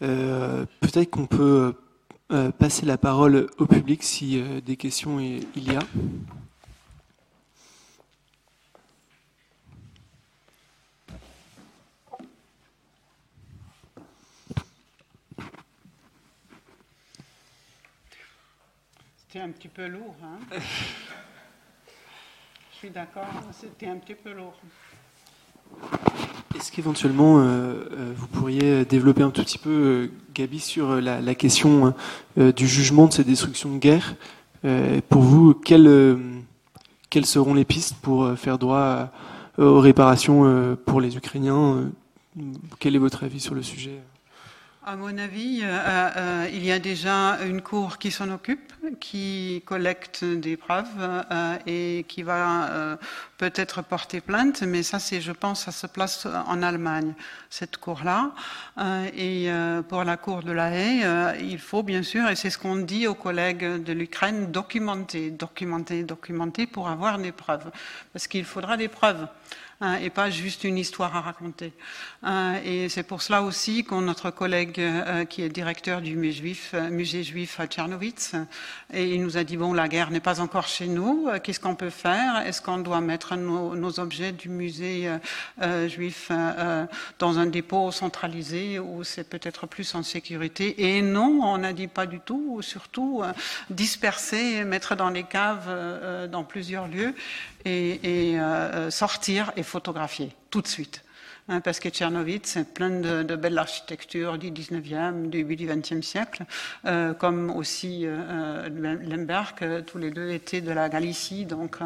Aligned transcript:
Peut-être 0.00 1.10
qu'on 1.10 1.26
peut 1.26 1.74
passer 2.58 2.86
la 2.86 2.98
parole 2.98 3.48
au 3.58 3.66
public 3.66 4.02
si 4.02 4.42
des 4.62 4.76
questions 4.76 5.20
il 5.20 5.44
y 5.56 5.76
a. 5.76 5.80
C'était 19.36 19.44
un 19.44 19.50
petit 19.50 19.68
peu 19.68 19.86
lourd. 19.86 20.16
Hein 20.22 20.38
Je 22.72 22.76
suis 22.78 22.90
d'accord, 22.90 23.26
c'était 23.52 23.88
un 23.88 23.98
petit 23.98 24.14
peu 24.14 24.32
lourd. 24.32 24.54
Qu'éventuellement, 26.76 27.38
euh, 27.38 27.42
euh, 27.42 28.12
vous 28.14 28.26
pourriez 28.26 28.84
développer 28.84 29.22
un 29.22 29.30
tout 29.30 29.42
petit 29.42 29.56
peu, 29.56 29.70
euh, 29.70 30.10
Gabi, 30.34 30.60
sur 30.60 31.00
la, 31.00 31.34
question 31.34 31.94
du 32.36 32.68
jugement 32.68 33.06
de 33.06 33.14
ces 33.14 33.24
destructions 33.24 33.72
de 33.72 33.78
guerre. 33.78 34.14
Pour 35.08 35.22
vous, 35.22 35.54
quelles, 35.54 36.18
quelles, 37.08 37.24
seront 37.24 37.54
les 37.54 37.64
pistes 37.64 37.94
pour 38.02 38.30
faire 38.36 38.58
droit 38.58 39.08
aux 39.56 39.80
réparations 39.80 40.76
pour 40.84 41.00
les 41.00 41.16
Ukrainiens 41.16 41.90
Quel 42.78 42.94
est 42.94 42.98
votre 42.98 43.24
avis 43.24 43.40
sur 43.40 43.54
le 43.54 43.62
sujet? 43.62 43.98
À 44.88 44.94
mon 44.94 45.18
avis, 45.18 45.62
euh, 45.64 46.10
euh, 46.16 46.48
il 46.52 46.64
y 46.64 46.70
a 46.70 46.78
déjà 46.78 47.38
une 47.44 47.60
cour 47.60 47.98
qui 47.98 48.12
s'en 48.12 48.30
occupe, 48.30 48.72
qui 49.00 49.64
collecte 49.66 50.24
des 50.24 50.56
preuves 50.56 50.86
euh, 51.00 51.56
et 51.66 52.04
qui 52.06 52.22
va 52.22 52.96
peut-être 53.36 53.82
porter 53.82 54.20
plainte, 54.20 54.62
mais 54.62 54.84
ça, 54.84 55.00
c'est, 55.00 55.20
je 55.20 55.32
pense, 55.32 55.64
ça 55.64 55.72
se 55.72 55.88
place 55.88 56.26
en 56.26 56.62
Allemagne, 56.62 57.14
cette 57.50 57.78
cour-là. 57.78 58.30
et 59.16 59.50
pour 59.88 60.04
la 60.04 60.16
cour 60.16 60.44
de 60.44 60.52
la 60.52 60.70
haie, 60.70 61.36
il 61.40 61.58
faut 61.58 61.82
bien 61.82 62.04
sûr, 62.04 62.28
et 62.28 62.36
c'est 62.36 62.50
ce 62.50 62.58
qu'on 62.58 62.76
dit 62.76 63.08
aux 63.08 63.14
collègues 63.14 63.82
de 63.82 63.92
l'Ukraine, 63.92 64.52
documenter, 64.52 65.30
documenter, 65.30 66.04
documenter 66.04 66.66
pour 66.68 66.88
avoir 66.88 67.18
des 67.18 67.32
preuves, 67.32 67.70
parce 68.12 68.28
qu'il 68.28 68.44
faudra 68.44 68.76
des 68.76 68.88
preuves. 68.88 69.26
Hein, 69.82 69.98
et 70.02 70.08
pas 70.08 70.30
juste 70.30 70.64
une 70.64 70.78
histoire 70.78 71.14
à 71.16 71.20
raconter. 71.20 71.74
Hein, 72.22 72.54
et 72.64 72.88
c'est 72.88 73.02
pour 73.02 73.20
cela 73.20 73.42
aussi 73.42 73.84
qu'on 73.84 74.00
notre 74.00 74.30
collègue 74.30 74.80
euh, 74.80 75.26
qui 75.26 75.42
est 75.42 75.50
directeur 75.50 76.00
du 76.00 76.16
musée 76.16 76.32
juif, 76.32 76.70
euh, 76.72 76.88
musée 76.88 77.22
juif 77.22 77.60
à 77.60 77.66
Tchernowitz, 77.66 78.36
et 78.94 79.14
il 79.14 79.22
nous 79.22 79.36
a 79.36 79.44
dit 79.44 79.58
bon 79.58 79.74
la 79.74 79.86
guerre 79.86 80.10
n'est 80.10 80.20
pas 80.20 80.40
encore 80.40 80.66
chez 80.66 80.86
nous, 80.86 81.28
euh, 81.28 81.40
qu'est-ce 81.40 81.60
qu'on 81.60 81.74
peut 81.74 81.90
faire? 81.90 82.38
Est-ce 82.46 82.62
qu'on 82.62 82.78
doit 82.78 83.02
mettre 83.02 83.36
nos, 83.36 84.00
objets 84.00 84.32
du 84.32 84.48
musée 84.48 85.10
juif 85.86 86.30
dans 87.18 87.38
un 87.38 87.46
dépôt 87.46 87.90
centralisé 87.92 88.78
où 88.78 89.04
c'est 89.04 89.28
peut-être 89.28 89.66
plus 89.66 89.94
en 89.94 90.02
sécurité? 90.02 90.96
Et 90.96 91.02
non, 91.02 91.40
on 91.42 91.58
n'a 91.58 91.72
dit 91.72 91.86
pas 91.86 92.06
du 92.06 92.20
tout, 92.20 92.60
surtout 92.62 93.22
disperser, 93.70 94.64
mettre 94.64 94.96
dans 94.96 95.08
les 95.08 95.22
caves 95.22 96.28
dans 96.30 96.44
plusieurs 96.44 96.88
lieux 96.88 97.14
et, 97.66 98.38
euh, 98.38 98.90
sortir 98.90 99.52
et 99.56 99.62
photographier 99.62 100.32
tout 100.50 100.62
de 100.62 100.66
suite. 100.66 101.02
Hein, 101.48 101.60
parce 101.60 101.78
que 101.78 101.88
Tchernovitz, 101.88 102.48
c'est 102.48 102.74
plein 102.74 102.90
de, 102.90 103.22
de, 103.22 103.36
belles 103.36 103.58
architectures 103.58 104.36
du 104.36 104.50
19e, 104.50 105.30
début 105.30 105.54
du 105.54 105.68
20e 105.68 106.02
siècle, 106.02 106.44
euh, 106.86 107.14
comme 107.14 107.50
aussi 107.50 108.02
euh, 108.04 108.68
Lemberg, 108.68 109.84
tous 109.86 109.98
les 109.98 110.10
deux 110.10 110.30
étaient 110.30 110.60
de 110.60 110.72
la 110.72 110.88
Galicie, 110.88 111.44
donc 111.44 111.78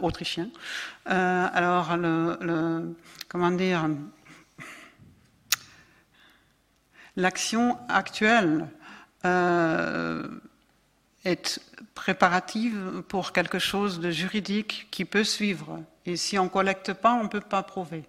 autrichiens. 0.00 0.48
alors, 1.04 1.96
comment 3.28 3.50
dire, 3.52 3.88
l'action 7.16 7.78
actuelle 7.88 8.66
est 11.26 11.60
préparative 11.94 13.02
pour 13.08 13.32
quelque 13.32 13.58
chose 13.58 14.00
de 14.00 14.10
juridique 14.10 14.86
qui 14.90 15.04
peut 15.04 15.24
suivre. 15.24 15.82
Et 16.04 16.16
si 16.16 16.38
on 16.38 16.44
ne 16.44 16.48
collecte 16.48 16.92
pas, 16.92 17.14
on 17.14 17.24
ne 17.24 17.28
peut 17.28 17.40
pas 17.40 17.62
prouver. 17.62 18.04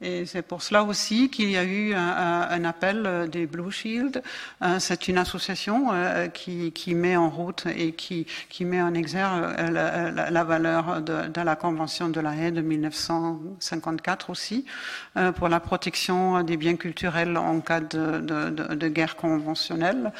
Et 0.00 0.26
c'est 0.26 0.42
pour 0.42 0.62
cela 0.62 0.84
aussi 0.84 1.28
qu'il 1.28 1.50
y 1.50 1.56
a 1.56 1.64
eu 1.64 1.92
un, 1.92 2.64
appel 2.64 3.28
des 3.32 3.46
Blue 3.46 3.72
Shield. 3.72 4.22
Euh, 4.62 4.76
c'est 4.78 5.08
une 5.08 5.18
association 5.18 5.88
euh, 5.92 6.28
qui, 6.28 6.94
met 6.94 7.16
en 7.16 7.28
route 7.28 7.66
et 7.66 7.92
qui, 7.92 8.26
met 8.60 8.80
en 8.80 8.94
exergue 8.94 9.56
euh, 9.58 10.30
la, 10.30 10.44
valeur 10.44 11.02
de, 11.02 11.40
la 11.40 11.56
Convention 11.56 12.10
de 12.10 12.20
la 12.20 12.36
haie 12.36 12.52
de 12.52 12.60
1954 12.60 14.30
aussi, 14.30 14.64
pour 15.36 15.48
la 15.48 15.58
protection 15.58 16.44
des 16.44 16.56
biens 16.56 16.76
culturels 16.76 17.36
en 17.36 17.60
cas 17.60 17.80
de, 17.80 18.20
de, 18.20 18.88
guerre 18.88 19.16
conventionnelle. 19.16 20.12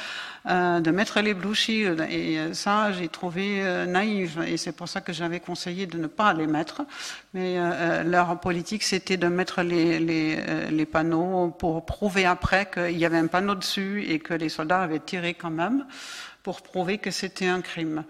Euh, 0.49 0.81
de 0.81 0.91
mettre 0.91 1.21
les 1.21 1.35
Blue 1.35 1.55
Shield. 1.55 2.07
Et 2.09 2.39
euh, 2.39 2.55
ça, 2.55 2.91
j'ai 2.93 3.09
trouvé 3.09 3.61
euh, 3.63 3.85
naïf. 3.85 4.39
Et 4.47 4.57
c'est 4.57 4.73
pour 4.73 4.89
ça 4.89 5.03
que 5.03 5.13
j'avais 5.13 5.41
conseillé 5.41 5.87
de 5.87 5.99
ne 5.99 6.07
pas 6.07 6.33
les 6.33 6.47
mettre. 6.47 6.83
Mais 7.35 7.59
leur 8.05 8.41
politique, 8.41 8.83
c'était 8.83 9.19
de 9.19 9.27
mettre 9.29 9.63
les, 9.69 9.99
les, 10.71 10.87
panneaux 10.87 11.51
pour 11.51 11.85
prouver 11.85 12.25
après 12.25 12.69
qu'il 12.71 12.99
y 12.99 13.05
avait 13.05 13.19
un 13.19 13.27
panneau 13.27 13.55
dessus 13.55 14.05
et 14.09 14.19
que 14.19 14.35
les 14.35 14.49
soldats 14.49 14.83
avaient 14.83 14.99
tiré 15.01 15.35
quand 15.35 15.51
même 15.51 15.87
pour 16.43 16.63
prouver 16.63 16.99
que 16.99 17.11
c'était 17.11 17.47
un 17.47 17.61
crime. 17.61 18.05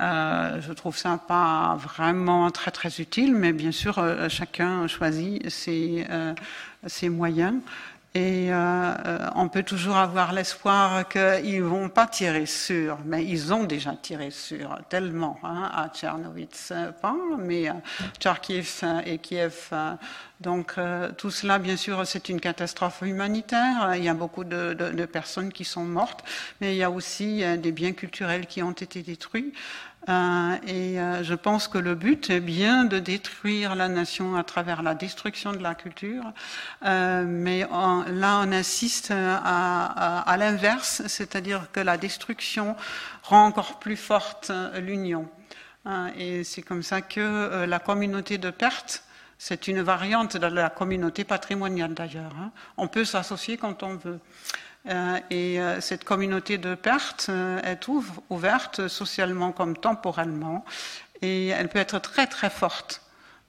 Euh, 0.00 0.60
je 0.60 0.72
trouve 0.72 0.96
ça 0.96 1.20
pas 1.28 1.76
vraiment 1.76 2.50
très 2.50 2.70
très 2.70 3.00
utile, 3.00 3.34
mais 3.34 3.52
bien 3.52 3.72
sûr, 3.72 4.02
chacun 4.28 4.86
choisit 4.88 5.46
euh, 5.68 6.34
ses 6.86 7.08
moyens. 7.08 7.54
Et 8.16 8.52
euh, 8.52 8.54
euh, 8.54 9.28
on 9.34 9.48
peut 9.48 9.64
toujours 9.64 9.96
avoir 9.96 10.32
l'espoir 10.32 11.08
qu'ils 11.08 11.58
ne 11.58 11.64
vont 11.64 11.88
pas 11.88 12.06
tirer 12.06 12.46
sur, 12.46 12.98
mais 13.04 13.24
ils 13.24 13.52
ont 13.52 13.64
déjà 13.64 13.96
tiré 14.00 14.30
sur 14.30 14.78
tellement 14.88 15.40
hein, 15.42 15.68
à 15.74 15.88
Tchernowitz, 15.88 16.72
pas, 17.02 17.16
mais 17.36 17.66
à 17.66 17.76
Tcharkiv 18.20 18.84
et 19.04 19.18
Kiev. 19.18 19.72
Donc 20.40 20.76
tout 21.18 21.30
cela, 21.30 21.58
bien 21.58 21.76
sûr, 21.76 22.06
c'est 22.06 22.28
une 22.28 22.40
catastrophe 22.40 23.02
humanitaire. 23.02 23.94
Il 23.96 24.04
y 24.04 24.08
a 24.08 24.14
beaucoup 24.14 24.44
de, 24.44 25.06
personnes 25.06 25.52
qui 25.52 25.64
sont 25.64 25.84
mortes, 25.84 26.24
mais 26.60 26.74
il 26.74 26.78
y 26.78 26.84
a 26.84 26.90
aussi 26.90 27.42
des 27.58 27.72
biens 27.72 27.92
culturels 27.92 28.46
qui 28.46 28.62
ont 28.62 28.72
été 28.72 29.02
détruits. 29.02 29.52
Euh, 30.08 30.56
et 30.66 31.00
euh, 31.00 31.22
je 31.22 31.34
pense 31.34 31.66
que 31.66 31.78
le 31.78 31.94
but 31.94 32.28
est 32.28 32.40
bien 32.40 32.84
de 32.84 32.98
détruire 32.98 33.74
la 33.74 33.88
nation 33.88 34.36
à 34.36 34.44
travers 34.44 34.82
la 34.82 34.94
destruction 34.94 35.52
de 35.52 35.62
la 35.62 35.74
culture, 35.74 36.24
euh, 36.84 37.24
mais 37.26 37.60
là 37.60 38.40
on 38.42 38.52
insiste 38.52 39.12
à, 39.12 40.20
à, 40.20 40.36
l'inverse, 40.36 41.02
c'est-à-dire 41.06 41.68
que 41.72 41.80
la 41.80 41.96
destruction 41.96 42.76
rend 43.22 43.46
encore 43.46 43.78
plus 43.78 43.96
forte 43.96 44.52
l'union. 44.76 45.28
et 46.16 46.44
c'est 46.44 46.62
comme 46.62 46.82
ça 46.82 47.00
que 47.00 47.64
la 47.64 47.78
communauté 47.78 48.36
de 48.36 48.50
perte, 48.50 49.04
c'est 49.38 49.68
une 49.68 49.80
variante 49.82 50.36
de 50.36 50.46
la 50.46 50.70
communauté 50.70 51.24
patrimoniale 51.24 51.94
d'ailleurs. 51.94 52.34
Hein. 52.38 52.50
On 52.76 52.88
peut 52.88 53.04
s'associer 53.04 53.56
quand 53.56 53.82
on 53.82 53.96
veut. 53.96 54.20
Euh, 54.86 55.18
et 55.30 55.60
euh, 55.60 55.80
cette 55.80 56.04
communauté 56.04 56.58
de 56.58 56.74
perte 56.74 57.28
euh, 57.30 57.58
est 57.62 57.88
ouverte 58.28 58.86
socialement 58.86 59.50
comme 59.50 59.78
temporellement 59.78 60.62
et 61.22 61.48
elle 61.48 61.70
peut 61.70 61.78
être 61.78 61.98
très 62.00 62.26
très 62.26 62.50
forte 62.50 63.00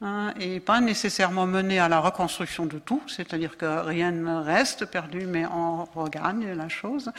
hein, 0.01 0.34
et 0.40 0.62
pas 0.62 0.79
nécessairement 0.79 1.46
menée 1.46 1.78
à 1.78 1.90
la 1.90 2.00
reconstruction 2.00 2.66
de 2.66 2.79
tout, 2.79 3.01
c'est-à-dire 3.07 3.57
que 3.57 3.66
rien 3.66 4.12
ne 4.12 4.34
reste 4.34 4.85
perdu 4.85 5.25
mais 5.28 5.46
on 5.47 5.84
regagne 5.84 6.53
la 6.53 6.69
chose, 6.69 7.12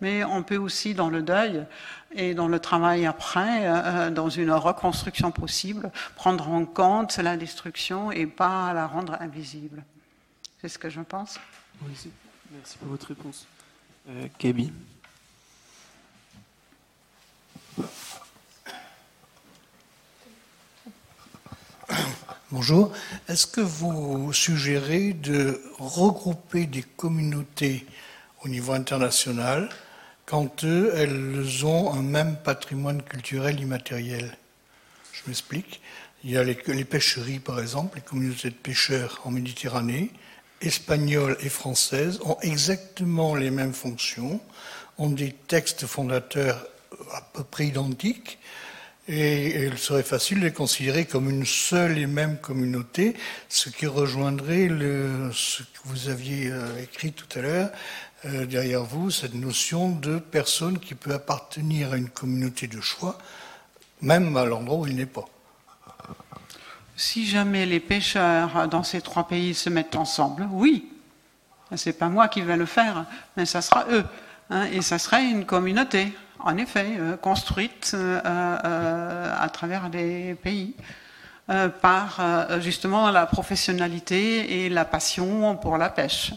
mais 0.00 0.22
on 0.22 0.44
peut 0.44 0.58
aussi 0.58 0.94
dans 0.94 1.10
le 1.10 1.22
deuil 1.22 1.64
et 2.12 2.34
dans 2.34 2.46
le 2.46 2.60
travail 2.60 3.04
après, 3.04 4.12
dans 4.12 4.30
une 4.30 4.52
reconstruction 4.52 5.32
possible, 5.32 5.90
prendre 6.14 6.48
en 6.50 6.66
compte 6.66 7.16
la 7.16 7.36
destruction 7.36 8.12
et 8.12 8.26
pas 8.26 8.72
la 8.72 8.86
rendre 8.86 9.16
invisible. 9.20 9.82
C'est 10.60 10.68
ce 10.68 10.78
que 10.78 10.88
je 10.88 11.00
pense. 11.00 11.40
merci 12.52 12.78
pour 12.78 12.88
votre 12.88 13.08
réponse. 13.08 13.48
Euh, 14.08 14.28
Bonjour. 22.52 22.92
Est-ce 23.28 23.48
que 23.48 23.60
vous 23.60 24.32
suggérez 24.32 25.12
de 25.12 25.60
regrouper 25.78 26.66
des 26.66 26.82
communautés 26.82 27.84
au 28.44 28.48
niveau 28.48 28.74
international 28.74 29.68
quand 30.24 30.62
elles 30.62 31.66
ont 31.66 31.92
un 31.92 32.02
même 32.02 32.36
patrimoine 32.36 33.02
culturel 33.02 33.58
immatériel? 33.58 34.36
Je 35.12 35.22
m'explique. 35.26 35.80
Il 36.22 36.30
y 36.30 36.36
a 36.36 36.44
les, 36.44 36.54
pêcheries, 36.54 37.40
par 37.40 37.58
exemple, 37.58 37.96
les 37.96 38.02
communautés 38.02 38.50
de 38.50 38.54
pêcheurs 38.54 39.20
en 39.24 39.32
Méditerranée, 39.32 40.12
espagnole 40.60 41.36
et 41.40 41.48
française 41.48 42.20
ont 42.24 42.38
exactement 42.42 43.34
les 43.34 43.50
mêmes 43.50 43.74
fonctions, 43.74 44.40
ont 44.98 45.10
des 45.10 45.32
textes 45.32 45.86
fondateurs 45.86 46.66
à 47.12 47.20
peu 47.20 47.44
près 47.44 47.66
identiques, 47.66 48.38
Et 49.08 49.62
il 49.64 49.78
serait 49.78 50.02
facile 50.02 50.40
de 50.40 50.46
les 50.46 50.52
considérer 50.52 51.04
comme 51.04 51.30
une 51.30 51.46
seule 51.46 51.96
et 51.96 52.08
même 52.08 52.38
communauté, 52.38 53.14
ce 53.48 53.68
qui 53.68 53.86
rejoindrait 53.86 54.68
ce 55.32 55.62
que 55.62 55.78
vous 55.84 56.08
aviez 56.08 56.50
euh, 56.50 56.82
écrit 56.82 57.12
tout 57.12 57.38
à 57.38 57.42
l'heure 57.42 57.70
euh, 58.24 58.46
derrière 58.46 58.82
vous, 58.82 59.12
cette 59.12 59.34
notion 59.34 59.90
de 59.90 60.18
personne 60.18 60.80
qui 60.80 60.96
peut 60.96 61.14
appartenir 61.14 61.92
à 61.92 61.96
une 61.96 62.08
communauté 62.08 62.66
de 62.66 62.80
choix, 62.80 63.16
même 64.02 64.36
à 64.36 64.44
l'endroit 64.44 64.78
où 64.78 64.86
il 64.88 64.96
n'est 64.96 65.06
pas. 65.06 65.26
Si 66.96 67.26
jamais 67.26 67.66
les 67.66 67.80
pêcheurs 67.80 68.68
dans 68.68 68.82
ces 68.82 69.00
trois 69.00 69.28
pays 69.28 69.54
se 69.54 69.68
mettent 69.68 69.96
ensemble, 69.96 70.48
oui, 70.50 70.90
c'est 71.74 71.98
pas 71.98 72.08
moi 72.08 72.28
qui 72.28 72.40
vais 72.40 72.56
le 72.56 72.66
faire, 72.66 73.04
mais 73.36 73.44
ça 73.44 73.60
sera 73.60 73.84
eux, 73.90 74.04
hein, 74.50 74.64
et 74.72 74.80
ça 74.80 74.98
serait 74.98 75.24
une 75.24 75.44
communauté 75.44 76.12
en 76.46 76.56
effet, 76.58 76.96
euh, 76.98 77.16
construite 77.16 77.92
euh, 77.94 78.20
euh, 78.24 79.34
à 79.38 79.48
travers 79.48 79.88
les 79.88 80.34
pays 80.34 80.74
par 81.80 82.20
justement 82.60 83.12
la 83.12 83.24
professionnalité 83.24 84.64
et 84.64 84.68
la 84.68 84.84
passion 84.84 85.54
pour 85.54 85.78
la 85.78 85.90
pêche. 85.90 86.32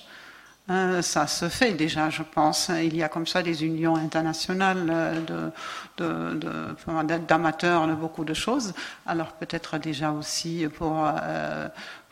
Ça 1.01 1.27
se 1.27 1.50
fait 1.50 1.74
déjà, 1.74 2.10
je 2.10 2.24
pense. 2.24 2.69
Il 2.69 2.95
y 2.95 3.04
a 3.04 3.10
comme 3.10 3.27
ça 3.27 3.42
des 3.42 3.63
unions 3.63 3.95
internationales 3.95 4.86
d'amateurs 5.98 7.88
de, 7.88 7.92
de, 7.92 7.95
de, 7.95 8.00
beaucoup 8.00 8.24
de 8.24 8.33
choses. 8.33 8.74
Alors 9.06 9.33
peut-être 9.33 9.77
déjà 9.77 10.12
aussi 10.12 10.68
pour 10.77 11.07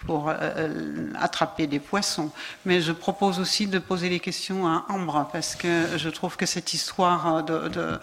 pour 0.06 0.30
euh, 0.30 1.10
attraper 1.20 1.68
des 1.68 1.80
poissons. 1.80 2.32
Mais 2.66 2.82
je 2.82 2.92
propose 2.92 3.40
aussi 3.40 3.68
de 3.68 3.80
poser 3.80 4.10
les 4.10 4.20
questions 4.20 4.68
à 4.68 4.86
Ambre, 4.90 5.28
parce 5.32 5.56
que 5.56 5.98
je 5.98 6.10
trouve 6.10 6.38
que 6.38 6.46
cette 6.46 6.74
histoire 6.74 7.44
de, 7.44 8.00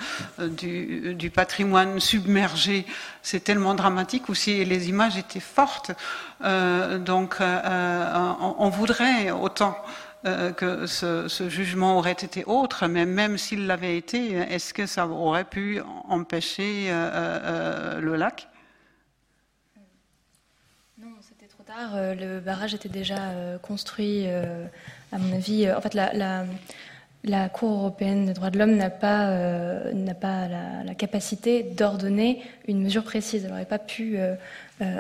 du, 0.49 1.15
du, 1.15 1.31
patrimoine 1.31 2.01
submergé, 2.01 2.87
c'est 3.23 3.41
tellement 3.41 3.75
dramatique, 3.75 4.29
aussi 4.29 4.65
les 4.65 4.89
images 4.89 5.17
étaient 5.17 5.41
fortes. 5.41 5.93
Euh, 6.43 6.99
donc 6.99 7.37
euh, 7.41 8.35
on, 8.41 8.57
on, 8.59 8.69
voudrait 8.69 9.31
autant 9.31 9.77
que 10.25 10.87
ce, 10.87 11.49
jugement 11.49 11.99
aurait 11.99 12.13
été 12.13 12.45
autre, 12.47 12.87
mais 12.87 13.05
même 13.05 13.39
s'il 13.39 13.67
l'avait 13.67 13.97
été, 13.97 14.33
est-ce 14.33 14.73
que 14.73 14.87
ça 14.87 15.07
aurait 15.07 15.45
pu 15.45 15.81
empêcher 16.09 16.91
le 16.91 18.17
lac? 18.17 18.49
Euh, 21.95 22.15
le 22.15 22.41
barrage 22.41 22.75
était 22.75 22.89
déjà 22.89 23.31
euh, 23.31 23.59
construit, 23.59 24.25
euh, 24.27 24.67
à 25.13 25.19
mon 25.19 25.35
avis. 25.35 25.71
en 25.71 25.81
fait, 25.81 25.95
la, 25.95 27.49
Cour 27.49 27.79
européenne 27.79 28.27
des 28.27 28.35
droits 28.35 28.51
de 28.51 28.59
l'homme 28.59 28.77
n'a 28.77 28.91
pas 28.91 29.31
la, 29.89 30.95
capacité 30.95 31.63
d'ordonner 31.63 32.43
une 32.69 32.83
mesure 32.83 33.03
précise. 33.03 33.45
Elle 33.45 33.51
n'aurait 33.51 33.65
pas 33.65 33.79
pu 33.79 34.19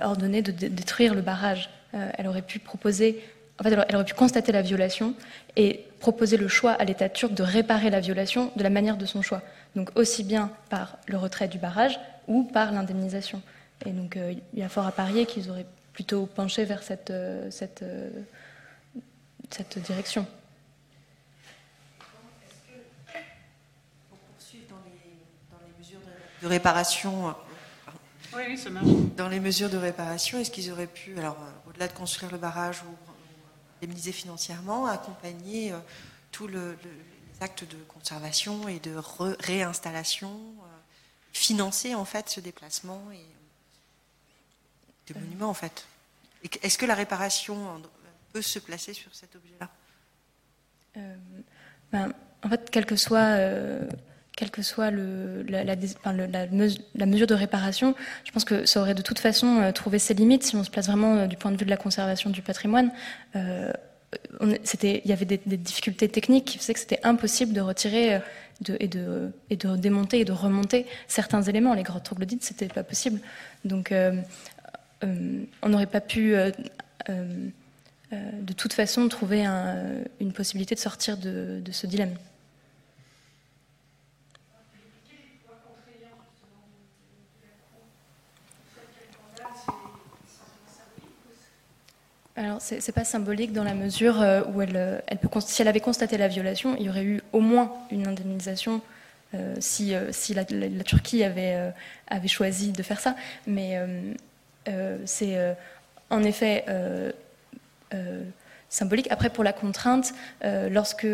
ordonner 0.03 0.41
de, 0.41 0.51
détruire 0.51 1.15
le 1.15 1.21
barrage. 1.21 1.69
elle 1.93 2.27
aurait 2.27 2.43
pu 2.43 2.59
proposer, 2.59 3.23
en 3.59 3.63
fait, 3.63 3.71
elle 3.89 3.97
aurait 3.97 4.05
pu 4.05 4.15
constater 4.15 4.53
la 4.53 4.63
violation 4.63 5.15
et 5.57 5.87
proposer 6.01 6.37
le 6.37 6.49
choix 6.49 6.73
à 6.73 6.85
l'État 6.85 7.09
turc 7.09 7.33
de 7.33 7.43
réparer 7.43 7.89
la 7.91 8.01
violation 8.01 8.51
de 8.57 8.63
la 8.63 8.71
manière 8.71 8.97
de 8.97 9.07
son 9.07 9.23
choix. 9.23 9.43
Donc 9.77 9.91
aussi 9.95 10.25
bien 10.25 10.51
par 10.71 10.99
le 11.07 11.17
retrait 11.17 11.49
du 11.49 11.59
barrage 11.59 11.99
ou 12.27 12.43
par 12.45 12.73
l'indemnisation. 12.73 13.43
Et 13.87 13.91
donc 13.91 14.17
il 14.17 14.59
y 14.59 14.63
a 14.63 14.69
fort 14.69 14.87
à 14.87 14.93
parier 14.93 15.27
qu'ils 15.27 15.51
auraient 15.51 15.67
plutôt 15.95 16.27
pencher 16.27 16.65
vers 16.65 16.83
cette, 16.83 17.11
euh, 17.11 17.51
cette, 17.51 17.83
euh, 17.83 18.11
cette 19.51 19.79
direction. 19.79 20.27
Pour 24.11 24.19
poursuivre 24.19 24.67
dans 24.69 24.77
les, 24.85 25.21
dans 25.51 25.59
les 25.65 25.73
mesures 25.79 26.01
de, 26.43 26.49
réparation, 26.49 27.35
oui, 28.35 28.43
oui, 28.49 29.11
dans 29.17 29.29
les 29.29 29.41
mesures 29.41 29.71
de 29.71 29.77
réparation, 29.77 30.39
est-ce 30.41 30.51
qu'ils 30.51 30.73
auraient 30.73 30.89
pu, 30.89 31.17
alors 31.17 31.37
euh, 31.41 31.71
au-delà 31.71 31.87
de 31.87 31.93
construire 31.93 32.33
le 32.33 32.39
barrage 32.39 32.83
ou, 32.83 33.14
indemniser 33.83 34.13
financièrement, 34.13 34.87
accompagner 34.87 35.73
tous 36.33 36.47
le, 36.47 36.77
les 36.83 37.43
actes 37.43 37.65
de 37.65 37.77
conservation 37.89 38.69
et 38.69 38.79
de 38.81 38.97
réinstallation, 39.41 40.41
financer 41.33 41.95
en 41.95 42.05
fait 42.05 42.29
ce 42.29 42.41
déplacement 42.41 43.03
et 43.13 43.27
des 45.13 45.19
monuments 45.19 45.51
en 45.51 45.55
fait. 45.55 45.87
Est-ce 46.63 46.79
que 46.79 46.87
la 46.87 46.95
réparation 46.95 47.83
peut 48.33 48.43
se 48.43 48.59
placer 48.59 48.93
sur 48.93 49.15
cet 49.15 49.35
objet-là? 49.37 49.71
Euh, 50.97 51.17
ben, 51.91 52.13
En 52.43 52.49
fait, 52.49 52.71
quel 52.71 52.87
que 52.87 52.97
soit, 52.97 53.39
euh, 54.35 54.37
quel 54.37 54.51
que 54.51 54.63
soit 54.63 54.91
la, 54.91 55.77
mesure 57.07 57.27
de 57.27 57.35
réparation, 57.35 57.95
je 58.25 58.33
pense 58.33 58.45
que 58.45 58.67
ça 58.67 58.81
aurait 58.81 58.95
de 58.95 59.03
toute 59.03 59.19
façon 59.19 59.61
euh, 59.61 59.73
trouvé 59.73 59.99
ses 59.99 60.15
limites 60.15 60.43
si 60.43 60.57
on 60.57 60.65
se 60.65 60.71
place 60.71 60.87
vraiment 60.87 61.27
du 61.27 61.37
point 61.37 61.51
de 61.51 61.57
vue 61.57 61.65
de 61.65 61.71
la 61.71 61.77
conservation 61.77 62.31
du 62.31 62.43
patrimoine. 62.43 62.93
il 63.35 65.01
y 65.05 65.13
avait 65.13 65.25
des, 65.25 65.39
difficultés 65.57 66.09
techniques 66.09 66.45
qui 66.45 66.59
faisaient 66.59 66.75
que 66.75 66.81
c'était 66.81 67.01
impossible 67.05 67.53
de 67.53 67.61
retirer 67.61 68.21
et, 68.81 68.89
de, 68.89 69.33
démonter 69.77 70.21
et 70.21 70.25
de 70.25 70.33
remonter 70.33 70.87
certains 71.09 71.43
éléments. 71.43 71.75
Les 71.75 71.83
grottes 71.83 72.05
troglodytes, 72.05 72.45
c'était 72.45 72.69
pas 72.69 72.85
possible. 72.85 73.21
Donc, 73.65 73.93
euh, 75.05 75.45
on 75.63 75.69
n'aurait 75.69 75.87
pas 75.87 76.01
pu 76.01 76.35
euh, 76.35 76.51
euh, 77.09 77.47
de 78.13 78.53
toute 78.53 78.73
façon 78.73 79.09
trouver 79.09 79.45
une 80.21 80.33
possibilité 80.33 80.75
de 80.75 80.81
sortir 80.81 81.17
de, 81.17 81.63
ce 81.71 81.87
dilemme. 81.87 82.15
Alors, 92.37 92.61
c'est 92.61 92.87
n'est 92.87 92.93
pas 92.93 93.05
symbolique 93.05 93.53
dans 93.53 93.65
la 93.65 93.75
mesure 93.75 94.17
où 94.53 94.61
elle, 94.61 95.03
elle 95.07 95.19
peut, 95.19 95.29
si 95.41 95.63
elle 95.63 95.69
avait 95.69 95.81
constaté 95.81 96.19
la 96.19 96.29
violation, 96.29 96.77
il 96.79 96.87
y 96.87 96.89
aurait 96.89 97.05
eu 97.05 97.23
au 97.33 97.41
moins 97.41 97.73
une 97.91 98.09
indemnisation 98.09 98.81
si, 99.61 99.95
si 100.11 100.35
la, 100.35 100.45
Turquie 100.85 101.23
avait, 101.23 101.73
avait 102.09 102.29
choisi 102.29 102.73
de 102.73 102.83
faire 102.83 102.99
ça. 102.99 103.15
Mais 103.47 103.79
euh, 104.69 104.99
c'est 105.05 105.37
euh, 105.37 105.53
en 106.11 106.23
effet 106.25 106.65
euh, 106.69 107.13
symbolique. 108.69 109.09
Après, 109.11 109.31
pour 109.31 109.45
la 109.45 109.53
contrainte, 109.53 110.15
lorsque 110.43 111.07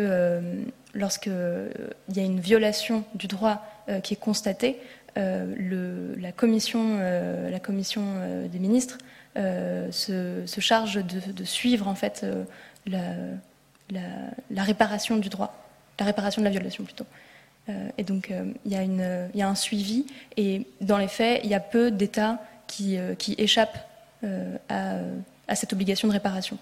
lorsque 0.93 1.27
il 1.27 2.17
y 2.17 2.19
a 2.19 2.23
une 2.23 2.39
violation 2.39 3.03
du 3.13 3.27
droit 3.27 3.63
qui 4.03 4.15
est 4.15 4.19
constatée, 4.19 4.77
la 5.15 6.31
commission, 6.35 6.97
la 6.97 7.59
commission 7.59 8.01
des 8.51 8.57
ministres 8.57 8.97
se, 9.35 10.59
charge 10.59 11.03
de, 11.03 11.43
suivre 11.43 11.87
en 11.87 11.95
fait 11.95 12.25
la, 12.85 13.15
la, 13.89 14.63
réparation 14.63 15.17
du 15.17 15.29
droit, 15.29 15.53
la 15.99 16.05
réparation 16.05 16.41
de 16.41 16.45
la 16.45 16.51
violation 16.51 16.83
plutôt. 16.83 17.05
et 17.97 18.03
donc 18.03 18.33
il 18.65 18.71
y, 18.71 19.41
a 19.41 19.47
un 19.47 19.55
suivi 19.55 20.05
et 20.37 20.67
dans 20.81 20.97
les 20.97 21.07
faits, 21.07 21.41
il 21.43 21.49
y 21.49 21.55
a 21.55 21.59
peu 21.59 21.91
d'États 21.91 22.39
qui, 22.71 22.97
euh, 22.97 23.15
échappent 23.37 23.87
euh, 24.23 24.57
à, 25.47 25.55
cette 25.55 25.73
obligation 25.73 26.07
de 26.07 26.13
réparation. 26.13 26.57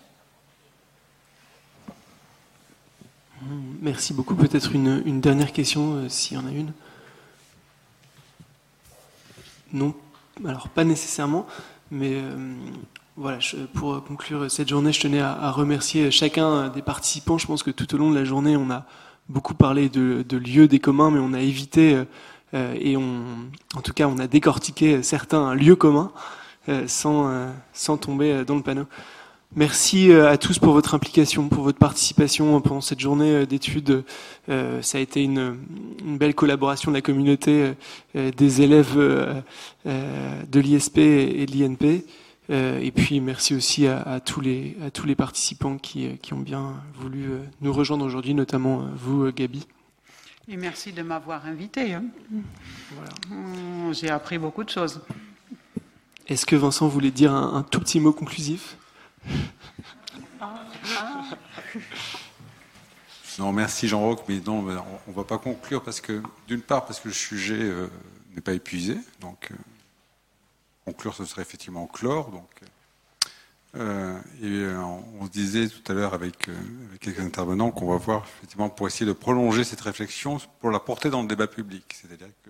Merci 3.82 4.14
beaucoup. 4.14 4.36
Peut-être 4.36 4.74
une, 4.74 5.22
dernière 5.22 5.54
question, 5.54 5.94
euh, 5.94 6.10
s'il 6.10 6.38
y 6.38 6.40
en 6.40 6.48
a 6.48 6.52
une. 6.52 6.74
Non, 9.72 9.94
alors 10.46 10.70
pas 10.70 10.84
nécessairement, 10.84 11.46
mais 11.92 12.22
voilà, 13.18 13.40
pour 13.74 14.04
conclure 14.04 14.50
cette 14.50 14.70
journée, 14.70 14.94
je 14.94 15.02
tenais 15.02 15.20
à, 15.20 15.52
remercier 15.52 16.12
chacun 16.12 16.70
des 16.70 16.82
participants. 16.82 17.38
Je 17.38 17.48
pense 17.48 17.64
que 17.64 17.72
tout 17.72 17.94
au 17.96 17.98
long 17.98 18.12
de 18.12 18.16
la 18.16 18.26
journée, 18.26 18.56
on 18.56 18.70
a 18.70 18.86
beaucoup 19.28 19.54
parlé 19.54 19.90
de, 19.90 20.24
de 20.28 20.38
lieux 20.38 20.68
des 20.68 20.80
communs, 20.80 21.12
mais 21.12 21.20
on 21.20 21.34
a 21.34 21.42
évité 21.42 22.04
euh, 22.54 22.74
et 22.80 22.98
on, 22.98 23.24
en 23.76 23.82
tout 23.82 23.94
cas, 23.94 24.08
on 24.08 24.18
a 24.20 24.28
décortiqué 24.28 25.04
certains 25.04 25.54
lieux 25.54 25.76
communs 25.76 26.12
euh, 26.68 26.88
sans, 26.88 27.30
euh, 27.30 27.50
sans 27.74 27.98
tomber 27.98 28.44
dans 28.46 28.56
le 28.56 28.64
panneau. 28.64 28.86
Merci 29.56 30.14
à 30.14 30.38
tous 30.38 30.60
pour 30.60 30.74
votre 30.74 30.94
implication, 30.94 31.50
pour 31.50 31.64
votre 31.64 31.80
participation 31.80 32.62
pendant 32.62 32.82
cette 32.82 33.00
journée 33.00 33.48
d'études. 33.48 34.04
ça 34.48 34.98
a 34.98 35.02
été 35.02 35.24
une, 35.24 35.58
une, 36.06 36.18
belle 36.18 36.36
collaboration 36.36 36.92
de 36.92 36.96
la 36.98 37.02
communauté 37.02 37.74
des 38.14 38.62
élèves 38.62 38.96
de 38.96 40.60
l'ISP 40.60 40.98
et 41.00 41.46
de 41.48 41.52
l'INP. 41.52 42.04
et 42.50 42.92
puis 42.92 43.20
merci 43.22 43.56
aussi 43.56 43.88
à, 43.88 44.02
à, 44.02 44.20
tous 44.20 44.40
les, 44.40 44.78
à 44.86 44.92
tous 44.92 45.08
les 45.08 45.16
participants 45.16 45.78
qui, 45.78 46.18
qui 46.22 46.34
ont 46.34 46.42
bien 46.42 46.76
voulu 46.94 47.32
nous 47.62 47.74
rejoindre 47.74 48.06
aujourd'hui, 48.06 48.36
notamment 48.36 48.88
vous, 48.96 49.32
Gabi. 49.32 49.66
Et 50.52 50.58
merci 50.58 50.92
de 50.92 51.04
m'avoir 51.04 51.46
invité. 51.46 51.94
Hein. 51.94 52.06
Hum, 53.30 53.94
j'ai 53.94 54.10
appris 54.10 54.40
beaucoup 54.40 54.64
de 54.64 54.70
choses. 54.70 55.00
Est-ce 56.28 56.44
que 56.48 56.56
Vincent 56.56 56.88
voulait 56.88 57.12
dire 57.12 57.34
un, 57.34 57.62
tout 57.62 57.80
petit 57.80 58.00
mot 58.00 58.12
conclusif? 58.12 58.76
Non, 63.40 63.54
merci 63.54 63.88
Jean-Roch, 63.88 64.20
mais 64.28 64.42
non, 64.46 64.60
on 65.08 65.12
ne 65.12 65.16
va 65.16 65.24
pas 65.24 65.38
conclure 65.38 65.82
parce 65.82 66.02
que, 66.02 66.22
d'une 66.48 66.62
part, 66.62 66.86
parce 66.86 67.00
que 67.00 67.08
le 67.08 67.14
sujet 67.14 67.62
euh, 67.62 67.88
n'est 68.36 68.42
pas 68.42 68.54
épuisé, 68.54 68.98
donc. 69.22 69.50
Euh, 69.52 69.56
conclure, 70.86 71.14
ce 71.14 71.24
serait 71.24 71.44
effectivement 71.44 71.86
clore. 71.86 72.32
Donc, 72.32 72.50
euh, 73.76 74.20
et 74.42 74.76
on, 74.76 75.26
se 75.28 75.30
disait 75.30 75.70
tout 75.70 75.92
à 75.92 75.94
l'heure 75.94 76.16
avec, 76.16 76.50
quelques 77.00 77.20
intervenants 77.20 77.70
qu'on 77.70 77.88
va 77.88 77.98
voir 77.98 78.26
effectivement 78.38 78.70
pour 78.70 78.88
essayer 78.88 79.06
de 79.06 79.14
prolonger 79.14 79.64
cette 79.64 79.82
réflexion, 79.82 80.40
pour 80.60 80.72
la 80.72 80.80
porter 80.80 81.12
dans 81.12 81.22
le 81.22 81.28
débat 81.28 81.46
public. 81.46 81.86
C'est-à-dire 81.94 82.30
que 82.44 82.50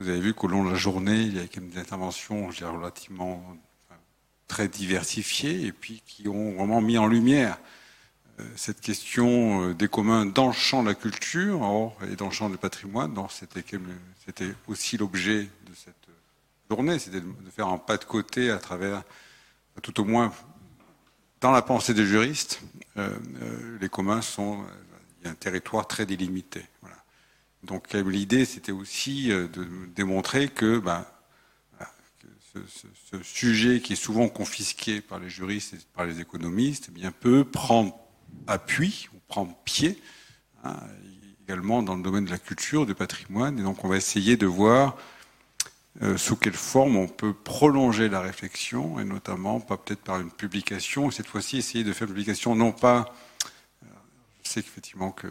vous 0.00 0.10
avez 0.10 0.20
vu 0.20 0.34
qu'au 0.34 0.48
long 0.48 0.64
de 0.64 0.70
la 0.70 0.76
journée, 0.76 1.22
il 1.22 1.36
y 1.36 1.40
a 1.40 1.44
quand 1.44 1.62
même 1.62 1.70
des 1.70 1.78
interventions, 1.78 2.50
je 2.50 2.58
dirais, 2.58 2.70
relativement 2.70 3.42
très 4.48 4.68
diversifiées 4.68 5.66
et 5.66 5.72
puis 5.72 6.02
qui 6.06 6.28
ont 6.28 6.52
vraiment 6.52 6.80
mis 6.80 6.98
en 6.98 7.06
lumière 7.06 7.58
euh, 8.38 8.44
cette 8.54 8.80
question 8.80 9.70
euh, 9.70 9.74
des 9.74 9.88
communs 9.88 10.26
dans 10.26 10.46
le 10.46 10.52
champ 10.52 10.82
de 10.82 10.88
la 10.88 10.94
culture 10.94 11.60
et 12.10 12.16
dans 12.16 12.26
le 12.26 12.32
champ 12.32 12.50
du 12.50 12.58
patrimoine. 12.58 13.14
C'était 13.30 14.54
aussi 14.66 14.98
l'objet 14.98 15.44
de 15.44 15.74
cette 15.74 15.94
journée, 16.70 16.98
c'était 16.98 17.20
de 17.20 17.50
faire 17.54 17.68
un 17.68 17.78
pas 17.78 17.96
de 17.96 18.04
côté 18.04 18.50
à 18.50 18.58
travers, 18.58 19.02
tout 19.82 20.00
au 20.00 20.04
moins 20.04 20.32
dans 21.40 21.50
la 21.50 21.62
pensée 21.62 21.94
des 21.94 22.04
juristes, 22.04 22.60
euh, 22.96 23.10
les 23.80 23.88
communs 23.88 24.22
sont, 24.22 24.64
un 25.24 25.34
territoire 25.34 25.88
très 25.88 26.06
délimité. 26.06 26.64
Donc 27.64 27.92
l'idée, 27.94 28.44
c'était 28.44 28.70
aussi 28.70 29.26
de 29.28 29.66
démontrer 29.96 30.48
que, 30.48 30.78
ben, 30.78 31.04
ce, 32.68 33.22
sujet 33.22 33.80
qui 33.80 33.94
est 33.94 33.96
souvent 33.96 34.28
confisqué 34.28 35.00
par 35.00 35.18
les 35.18 35.30
juristes 35.30 35.74
et 35.74 35.78
par 35.94 36.06
les 36.06 36.20
économistes, 36.20 36.86
eh 36.88 36.92
bien, 36.92 37.12
peut 37.12 37.44
prendre 37.44 37.96
appui 38.46 39.08
ou 39.14 39.18
prendre 39.28 39.56
pied 39.64 40.00
hein, 40.64 40.76
également 41.44 41.82
dans 41.82 41.96
le 41.96 42.02
domaine 42.02 42.24
de 42.24 42.30
la 42.30 42.38
culture, 42.38 42.86
du 42.86 42.94
patrimoine. 42.94 43.58
Et 43.58 43.62
donc 43.62 43.84
on 43.84 43.88
va 43.88 43.96
essayer 43.96 44.36
de 44.36 44.46
voir 44.46 44.96
euh, 46.02 46.18
sous 46.18 46.36
quelle 46.36 46.52
forme 46.52 46.96
on 46.96 47.08
peut 47.08 47.32
prolonger 47.32 48.08
la 48.08 48.20
réflexion, 48.20 49.00
et 49.00 49.04
notamment 49.04 49.60
pas 49.60 49.78
peut-être 49.78 50.02
par 50.02 50.20
une 50.20 50.30
publication, 50.30 51.08
et 51.08 51.12
cette 51.12 51.26
fois-ci 51.26 51.56
essayer 51.58 51.84
de 51.84 51.92
faire 51.92 52.06
une 52.06 52.14
publication 52.14 52.54
non 52.54 52.72
pas, 52.72 53.14
euh, 53.82 53.88
je 54.42 54.50
sais 54.50 54.62
qu'effectivement 54.62 55.10
que 55.10 55.28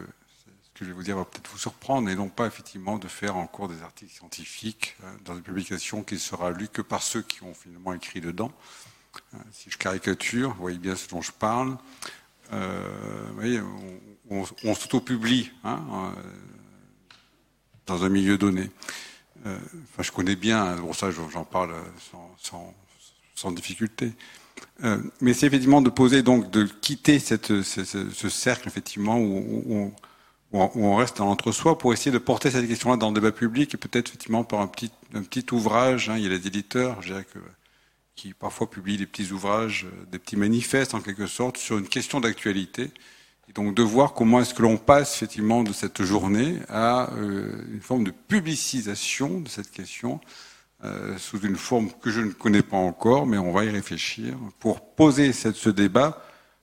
que 0.78 0.84
je 0.84 0.90
vais 0.90 0.96
vous 0.96 1.02
dire 1.02 1.16
va 1.16 1.24
peut-être 1.24 1.48
vous 1.50 1.58
surprendre, 1.58 2.08
et 2.10 2.14
non 2.14 2.28
pas 2.28 2.46
effectivement 2.46 2.98
de 2.98 3.08
faire 3.08 3.36
encore 3.36 3.68
des 3.68 3.82
articles 3.82 4.12
scientifiques 4.12 4.96
euh, 5.02 5.12
dans 5.24 5.34
une 5.34 5.42
publication 5.42 6.02
qui 6.02 6.18
sera 6.18 6.50
lue 6.50 6.68
que 6.68 6.82
par 6.82 7.02
ceux 7.02 7.22
qui 7.22 7.42
ont 7.42 7.54
finalement 7.54 7.94
écrit 7.94 8.20
dedans. 8.20 8.52
si 9.52 9.70
je 9.70 9.78
caricature, 9.78 10.50
vous 10.50 10.60
voyez 10.60 10.78
bien 10.78 10.94
ce 10.94 11.08
dont 11.08 11.22
je 11.22 11.32
parle. 11.32 11.78
Euh, 12.52 13.24
vous 13.28 13.34
voyez, 13.34 13.60
on, 14.30 14.44
on, 14.64 14.74
s'auto-publie 14.74 15.50
hein, 15.64 15.82
euh, 15.90 16.10
dans 17.86 18.04
un 18.04 18.08
milieu 18.08 18.38
donné. 18.38 18.70
Euh, 19.46 19.58
enfin, 19.92 20.02
je 20.02 20.12
connais 20.12 20.36
bien, 20.36 20.76
pour 20.76 20.94
ça 20.94 21.10
j'en 21.10 21.44
parle 21.44 21.74
sans, 22.42 22.74
sans, 23.34 23.50
difficulté. 23.52 24.12
Euh, 24.84 24.98
mais 25.20 25.32
c'est 25.32 25.46
effectivement 25.46 25.80
de 25.80 25.90
poser, 25.90 26.22
donc, 26.22 26.50
de 26.50 26.64
quitter 26.64 27.18
cette, 27.18 27.62
ce, 27.62 27.84
ce, 27.84 28.28
cercle, 28.28 28.68
effectivement, 28.68 29.18
où, 29.18 29.38
où, 29.38 29.74
où, 29.74 29.92
on 30.52 30.96
reste 30.96 31.18
dans 31.18 31.26
l'entre-soi 31.26 31.76
pour 31.76 31.92
essayer 31.92 32.10
de 32.12 32.18
porter 32.18 32.50
cette 32.50 32.66
question-là 32.66 32.96
dans 32.96 33.08
le 33.08 33.14
débat 33.14 33.32
public 33.32 33.74
et 33.74 33.76
peut-être, 33.76 34.08
effectivement, 34.08 34.44
par 34.44 34.60
un 34.60 34.66
petit, 34.66 34.90
un 35.14 35.22
petit 35.22 35.44
ouvrage. 35.52 36.08
Hein, 36.08 36.16
il 36.16 36.22
y 36.22 36.26
a 36.26 36.30
les 36.30 36.46
éditeurs, 36.46 37.02
je 37.02 37.08
dirais 37.08 37.24
que 37.24 37.38
qui 38.16 38.32
parfois 38.32 38.68
publie 38.68 38.96
des 38.96 39.06
petits 39.06 39.30
ouvrages, 39.30 39.84
euh, 39.84 40.06
des 40.10 40.18
petits 40.18 40.36
manifestes 40.36 40.94
en 40.94 41.00
quelque 41.00 41.26
sorte 41.26 41.58
sur 41.58 41.78
une 41.78 41.86
question 41.86 42.18
d'actualité. 42.18 42.90
Et 43.48 43.52
donc 43.52 43.76
de 43.76 43.82
voir 43.82 44.14
comment 44.14 44.40
est-ce 44.40 44.54
que 44.54 44.62
l'on 44.62 44.78
passe 44.78 45.16
effectivement 45.16 45.62
de 45.62 45.72
cette 45.72 46.02
journée 46.02 46.56
à 46.68 47.12
euh, 47.12 47.62
une 47.70 47.82
forme 47.82 48.02
de 48.02 48.10
publicisation 48.10 49.40
de 49.40 49.48
cette 49.48 49.70
question 49.70 50.20
euh, 50.84 51.16
sous 51.18 51.40
une 51.40 51.56
forme 51.56 51.90
que 52.02 52.10
je 52.10 52.22
ne 52.22 52.32
connais 52.32 52.62
pas 52.62 52.76
encore, 52.76 53.26
mais 53.26 53.38
on 53.38 53.52
va 53.52 53.64
y 53.64 53.70
réfléchir 53.70 54.34
pour 54.58 54.80
poser 54.80 55.32
cette, 55.32 55.56
ce 55.56 55.70
débat, 55.70 56.22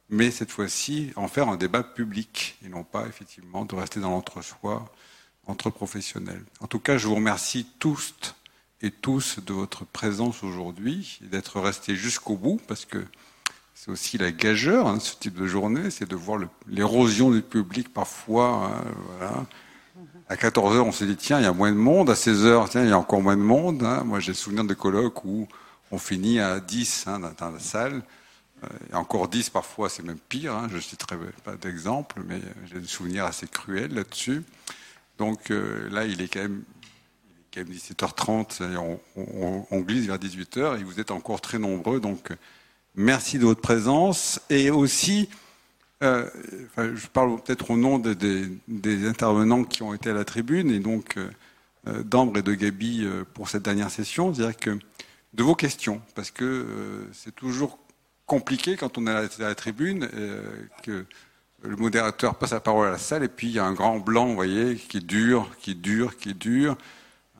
mais 0.10 0.32
cette 0.32 0.52
fois-ci 0.52 1.12
en 1.16 1.28
faire 1.28 1.50
un 1.50 1.58
débat 1.58 1.84
public 1.84 2.58
et 2.66 2.70
non 2.70 2.84
pas 2.84 3.08
effectivement 3.08 3.66
de 3.66 3.76
rester 3.76 4.00
dans 4.00 4.12
l'entre-soi 4.12 4.92
entre 5.48 5.70
professionnels. 5.70 6.44
En 6.60 6.68
tout 6.68 6.80
cas, 6.80 6.98
je 6.98 7.08
vous 7.08 7.16
remercie 7.16 7.66
tous 7.80 8.14
et 8.82 8.92
tous 8.92 9.40
de 9.40 9.54
votre 9.54 9.86
présence 9.86 10.44
aujourd'hui 10.44 11.20
et 11.24 11.28
d'être 11.28 11.60
restés 11.60 11.96
jusqu'au 11.96 12.36
bout, 12.36 12.60
parce 12.68 12.86
que 12.86 13.06
c'est 13.76 13.90
aussi 13.90 14.18
la 14.18 14.32
gageure 14.32 14.88
hein, 14.88 15.00
ce 15.00 15.16
type 15.16 15.36
de 15.36 15.48
journée, 15.48 15.90
c'est 15.90 16.08
de 16.08 16.16
voir 16.16 16.40
l'érosion 16.68 17.32
du 17.32 17.42
public 17.42 17.92
parfois. 17.94 18.72
Hein. 19.22 19.46
À 20.30 20.36
14h, 20.36 20.80
on 20.80 20.92
s'est 20.92 21.06
dit, 21.06 21.18
tiens, 21.18 21.40
il 21.40 21.44
y 21.44 21.48
a 21.48 21.54
moins 21.54 21.72
de 21.72 21.78
monde. 21.78 22.10
À 22.10 22.14
16h, 22.14 22.70
tiens, 22.70 22.84
il 22.84 22.90
y 22.90 22.94
a 22.94 22.98
encore 22.98 23.22
moins 23.22 23.36
de 23.36 23.42
monde. 23.42 23.84
Hein. 23.84 24.04
Moi, 24.06 24.20
j'ai 24.20 24.34
souvenir 24.34 24.64
de 24.64 24.74
colloques 24.74 25.26
où 25.26 25.48
on 25.92 25.98
finit 25.98 26.40
à 26.40 26.60
10 26.60 27.06
hein, 27.08 27.20
dans 27.38 27.52
la 27.52 27.60
salle. 27.60 28.04
Euh, 28.64 28.98
encore 28.98 29.28
10 29.28 29.50
parfois, 29.50 29.90
c'est 29.90 30.04
même 30.04 30.18
pire. 30.18 30.54
Hein. 30.54 30.68
Je 30.70 30.78
ne 30.78 30.82
citerai 30.82 31.18
pas 31.44 31.56
d'exemple, 31.56 32.22
mais 32.26 32.40
j'ai 32.66 32.80
des 32.80 32.88
souvenirs 32.88 33.26
assez 33.26 33.48
cruels 33.48 33.94
là-dessus. 33.94 34.44
Donc 35.18 35.52
euh, 35.52 35.90
là, 35.90 36.06
il 36.06 36.22
est 36.22 36.28
quand 36.28 36.42
même 36.42 36.64
quand 37.54 37.62
même 37.62 37.72
17h30, 37.72 38.64
on, 39.16 39.80
glisse 39.82 40.08
vers 40.08 40.18
18h 40.18 40.80
et 40.80 40.84
vous 40.84 41.00
êtes 41.00 41.12
encore 41.12 41.40
très 41.40 41.60
nombreux. 41.60 42.00
Donc, 42.00 42.30
merci 42.96 43.38
de 43.38 43.46
votre 43.46 43.62
présence. 43.62 44.42
Et 44.50 44.72
aussi, 44.72 45.30
euh, 46.02 46.28
je 46.80 47.06
parle 47.06 47.40
peut-être 47.44 47.70
au 47.70 47.78
nom 47.78 48.00
de, 48.00 48.16
de, 48.16 48.50
des 48.68 49.08
intervenants 49.08 49.66
qui 49.66 49.84
ont 49.84 49.94
été 49.94 50.10
à 50.10 50.14
la 50.14 50.26
tribune 50.26 50.72
et 50.72 50.80
donc 50.80 51.16
euh, 51.88 52.02
d'Ambre 52.02 52.38
et 52.38 52.42
de 52.42 52.54
Gabi 52.54 53.04
euh, 53.04 53.26
pour 53.34 53.50
cette 53.50 53.64
dernière 53.64 53.92
session. 53.92 54.34
C'est-à-dire 54.34 54.56
que 54.56 54.80
de 55.34 55.44
vos 55.44 55.56
questions, 55.56 56.02
parce 56.16 56.32
que 56.32 56.46
euh, 56.46 57.10
c'est 57.12 57.36
toujours 57.36 57.78
compliqué 58.26 58.78
quand 58.78 58.98
on 58.98 59.08
est 59.08 59.12
à 59.12 59.28
la, 59.40 59.56
tribune, 59.56 60.10
euh, 60.14 60.42
que 60.84 61.06
le 61.62 61.76
modérateur 61.76 62.36
passe 62.36 62.52
la 62.52 62.60
parole 62.60 62.88
à 62.88 62.92
la 62.92 62.98
salle 62.98 63.24
et 63.24 63.28
puis 63.28 63.48
il 63.48 63.54
y 63.54 63.60
a 63.60 63.66
un 63.66 63.74
grand 63.74 64.00
blanc, 64.00 64.28
vous 64.28 64.36
voyez, 64.36 64.76
qui 64.76 65.00
dure, 65.00 65.50
qui 65.60 65.76
dure, 65.76 66.18
qui 66.18 66.34
dure. 66.34 66.78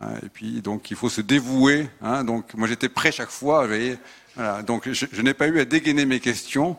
Hein, 0.02 0.14
et 0.24 0.30
puis, 0.30 0.62
donc, 0.62 0.92
il 0.92 0.98
faut 0.98 1.10
se 1.10 1.22
dévouer. 1.22 1.90
Hein, 2.02 2.24
donc, 2.24 2.54
moi, 2.56 2.68
j'étais 2.68 2.90
prêt 2.90 3.12
chaque 3.12 3.30
fois. 3.30 3.68
voilà, 4.36 4.62
donc, 4.64 4.90
je, 4.92 5.22
n'ai 5.22 5.34
pas 5.34 5.48
eu 5.48 5.60
à 5.60 5.66
dégainer 5.66 6.06
mes 6.06 6.20
questions. 6.20 6.78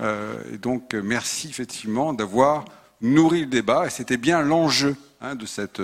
Euh, 0.00 0.34
et 0.52 0.58
donc, 0.58 0.94
merci 0.94 1.48
effectivement 1.48 2.12
d'avoir 2.12 2.64
nourri 3.00 3.40
le 3.40 3.46
débat. 3.46 3.86
Et 3.86 3.90
c'était 3.90 4.16
bien 4.16 4.42
l'enjeu 4.42 4.96
hein, 5.20 5.34
de 5.34 5.46
cette, 5.46 5.82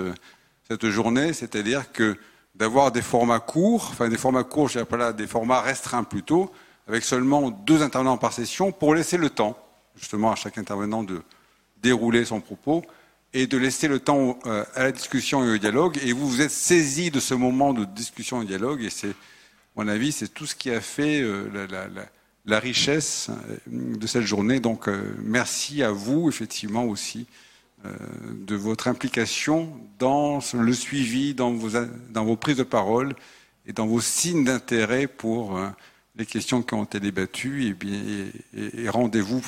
cette 0.67 0.89
journée, 0.89 1.33
c'est-à-dire 1.33 1.91
que 1.91 2.17
d'avoir 2.55 2.91
des 2.91 3.01
formats 3.01 3.39
courts, 3.39 3.89
enfin 3.91 4.09
des 4.09 4.17
formats 4.17 4.43
courts, 4.43 4.69
je 4.69 4.79
pas 4.79 4.97
là, 4.97 5.13
des 5.13 5.27
formats 5.27 5.61
restreints 5.61 6.03
plutôt, 6.03 6.51
avec 6.87 7.03
seulement 7.03 7.51
deux 7.51 7.81
intervenants 7.81 8.17
par 8.17 8.33
session, 8.33 8.71
pour 8.71 8.95
laisser 8.95 9.17
le 9.17 9.29
temps, 9.29 9.57
justement, 9.95 10.31
à 10.31 10.35
chaque 10.35 10.57
intervenant 10.57 11.03
de 11.03 11.21
dérouler 11.81 12.25
son 12.25 12.41
propos 12.41 12.83
et 13.33 13.47
de 13.47 13.57
laisser 13.57 13.87
le 13.87 13.99
temps 13.99 14.39
euh, 14.45 14.65
à 14.75 14.83
la 14.83 14.91
discussion 14.91 15.43
et 15.43 15.49
au 15.49 15.57
dialogue. 15.57 15.97
Et 16.03 16.11
vous 16.13 16.27
vous 16.27 16.41
êtes 16.41 16.51
saisi 16.51 17.11
de 17.11 17.19
ce 17.19 17.33
moment 17.33 17.73
de 17.73 17.85
discussion 17.85 18.41
et 18.41 18.45
dialogue, 18.45 18.83
et 18.83 18.89
c'est, 18.89 19.15
mon 19.75 19.87
avis, 19.87 20.11
c'est 20.11 20.27
tout 20.27 20.45
ce 20.45 20.55
qui 20.55 20.69
a 20.69 20.81
fait 20.81 21.21
euh, 21.21 21.67
la, 22.45 22.59
richesse 22.59 23.29
euh, 23.29 23.95
de 23.97 24.07
cette 24.07 24.23
journée. 24.23 24.59
Donc, 24.59 24.89
merci 25.23 25.83
à 25.83 25.91
vous, 25.91 26.27
effectivement, 26.29 26.83
aussi, 26.83 27.25
de 27.83 28.55
votre 28.55 28.87
implication 28.87 29.73
dans 29.97 30.39
le 30.53 30.73
suivi, 30.73 31.33
dans 31.33 31.51
vos 31.51 32.35
prises 32.35 32.57
de 32.57 32.63
parole 32.63 33.15
et 33.65 33.73
dans 33.73 33.87
vos 33.87 34.01
signes 34.01 34.43
d'intérêt 34.43 35.07
pour 35.07 35.59
les 36.15 36.25
questions 36.25 36.61
qui 36.61 36.73
ont 36.73 36.83
été 36.83 36.99
débattues. 36.99 37.67
Et, 37.67 37.73
bien, 37.73 38.01
et, 38.53 38.89
rendez-vous 38.89 39.41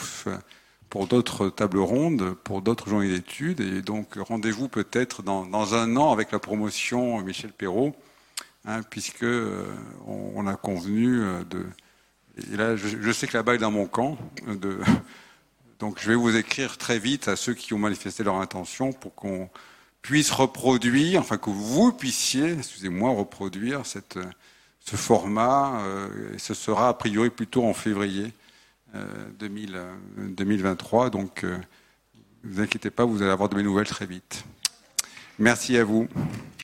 pour 0.90 1.08
d'autres 1.08 1.50
tables 1.50 1.80
rondes, 1.80 2.36
pour 2.44 2.62
d'autres 2.62 2.90
journées 2.90 3.10
d'études. 3.10 3.62
Et 3.62 3.82
donc, 3.82 4.16
rendez-vous 4.16 4.68
peut-être 4.68 5.24
dans, 5.24 5.74
un 5.74 5.96
an 5.98 6.12
avec 6.12 6.32
la 6.32 6.40
promotion 6.40 7.20
Michel 7.22 7.52
Perrault, 7.52 7.96
hein, 8.66 8.82
puisque 8.90 9.24
euh, 9.24 9.66
on, 10.08 10.48
a 10.48 10.56
convenu 10.56 11.22
euh, 11.22 11.44
de. 11.46 11.66
Et 12.52 12.58
là, 12.58 12.76
je, 12.76 13.12
sais 13.12 13.28
que 13.28 13.38
la 13.38 13.44
balle 13.44 13.56
est 13.56 13.60
dans 13.60 13.72
mon 13.72 13.86
camp. 13.86 14.18
Donc, 15.80 16.00
je 16.00 16.08
vais 16.08 16.16
vous 16.16 16.36
écrire 16.36 16.78
très 16.78 16.98
vite 16.98 17.28
à 17.28 17.36
ceux 17.36 17.54
qui 17.54 17.74
ont 17.74 17.78
manifesté 17.78 18.24
leur 18.24 18.38
intention 18.38 18.94
pour 18.94 19.14
qu'on 19.14 19.50
puisse 20.02 20.32
reproduire, 20.32 21.22
enfin 21.22 21.38
que 21.38 21.50
vous 21.50 21.92
puissiez, 21.92 22.54
excusez-moi, 22.54 23.12
reproduire 23.12 23.86
cette, 23.86 24.18
ce 24.84 24.96
format. 24.96 25.82
Euh, 25.82 26.10
ce 26.38 26.54
sera 26.54 26.90
a 26.90 26.94
priori 26.94 27.30
plutôt 27.30 27.64
en 27.64 27.74
février 27.74 28.32
2023. 29.40 31.06
Euh, 31.06 31.10
Donc, 31.10 31.44
euh, 31.44 31.58
ne 32.44 32.54
vous 32.54 32.62
inquiétez 32.62 32.90
pas, 32.90 33.06
vous 33.06 33.22
allez 33.22 33.32
avoir 33.32 33.50
de 33.50 33.56
mes 33.56 33.64
nouvelles 33.64 33.88
très 33.88 34.06
vite. 34.06 34.46
Merci 35.40 35.78
à 35.78 35.84
vous. 35.84 36.08